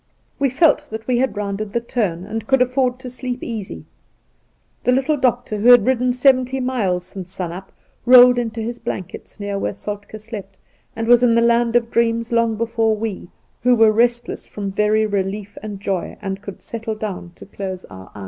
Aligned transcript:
We 0.39 0.49
felt 0.49 0.89
that 0.89 1.05
we 1.05 1.19
had 1.19 1.37
rounded 1.37 1.73
the 1.73 1.79
turn, 1.79 2.25
and 2.25 2.47
could 2.47 2.59
afford 2.59 2.97
to 3.01 3.07
sleep 3.07 3.43
easy. 3.43 3.85
The 4.83 4.91
little 4.91 5.15
doctor, 5.15 5.59
who 5.59 5.67
had 5.69 5.85
ridden 5.85 6.11
seventy 6.11 6.59
miles 6.59 7.05
since 7.05 7.31
sun 7.31 7.51
up, 7.51 7.71
rolled 8.03 8.39
into 8.39 8.61
his 8.61 8.79
blankets 8.79 9.39
near 9.39 9.59
where 9.59 9.73
Soltk^ 9.73 10.19
slept', 10.19 10.57
and 10.95 11.07
was 11.07 11.21
in 11.21 11.35
the 11.35 11.41
land 11.41 11.75
of 11.75 11.91
dreams 11.91 12.31
long 12.31 12.55
before 12.55 12.95
we, 12.95 13.29
who 13.61 13.75
were 13.75 13.91
restless 13.91 14.47
from 14.47 14.71
very 14.71 15.05
relief 15.05 15.55
and 15.61 15.79
joy, 15.79 16.17
could 16.41 16.63
settle 16.63 16.95
down 16.95 17.33
to 17.35 17.45
close 17.45 17.85
our 17.85 18.09
eyes. 18.15 18.19